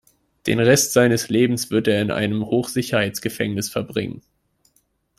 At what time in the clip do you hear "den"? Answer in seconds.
0.47-0.59